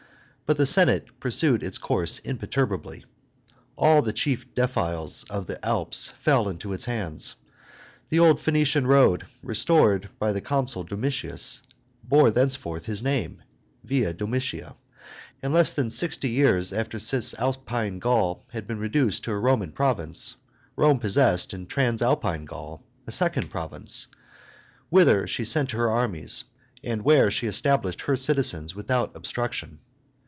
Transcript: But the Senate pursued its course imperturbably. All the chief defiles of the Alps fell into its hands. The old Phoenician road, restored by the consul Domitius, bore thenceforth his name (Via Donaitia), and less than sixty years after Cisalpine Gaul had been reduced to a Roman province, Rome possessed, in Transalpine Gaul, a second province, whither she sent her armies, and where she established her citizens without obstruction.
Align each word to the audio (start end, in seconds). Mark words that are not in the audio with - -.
But 0.47 0.57
the 0.57 0.65
Senate 0.65 1.17
pursued 1.21 1.63
its 1.63 1.77
course 1.77 2.19
imperturbably. 2.19 3.05
All 3.77 4.01
the 4.01 4.11
chief 4.11 4.53
defiles 4.53 5.23
of 5.29 5.47
the 5.47 5.65
Alps 5.65 6.09
fell 6.19 6.49
into 6.49 6.73
its 6.73 6.83
hands. 6.83 7.37
The 8.09 8.19
old 8.19 8.37
Phoenician 8.41 8.85
road, 8.85 9.25
restored 9.41 10.09
by 10.19 10.33
the 10.33 10.41
consul 10.41 10.83
Domitius, 10.83 11.61
bore 12.03 12.31
thenceforth 12.31 12.85
his 12.85 13.01
name 13.01 13.41
(Via 13.85 14.13
Donaitia), 14.13 14.75
and 15.41 15.53
less 15.53 15.71
than 15.71 15.89
sixty 15.89 16.27
years 16.29 16.73
after 16.73 16.99
Cisalpine 16.99 17.99
Gaul 17.99 18.43
had 18.51 18.67
been 18.67 18.77
reduced 18.81 19.23
to 19.23 19.31
a 19.31 19.39
Roman 19.39 19.71
province, 19.71 20.35
Rome 20.75 20.99
possessed, 20.99 21.53
in 21.53 21.65
Transalpine 21.65 22.43
Gaul, 22.43 22.83
a 23.07 23.13
second 23.13 23.49
province, 23.49 24.07
whither 24.89 25.25
she 25.27 25.45
sent 25.45 25.71
her 25.71 25.89
armies, 25.89 26.43
and 26.83 27.03
where 27.03 27.31
she 27.31 27.47
established 27.47 28.01
her 28.01 28.17
citizens 28.17 28.75
without 28.75 29.15
obstruction. 29.15 29.79